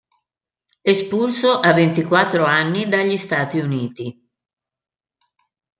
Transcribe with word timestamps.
Espulso 0.93 1.59
a 1.59 1.73
ventiquattro 1.73 2.43
anni 2.45 2.89
dagli 2.89 3.15
Stati 3.17 3.59
Uniti. 3.59 4.27